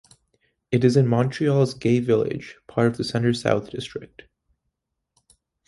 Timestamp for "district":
3.69-4.23